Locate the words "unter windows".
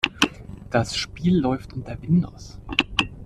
1.73-2.57